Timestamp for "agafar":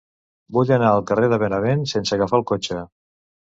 2.19-2.43